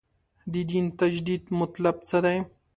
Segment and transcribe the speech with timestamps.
[0.53, 2.37] د دین تجدید مطلب څه دی.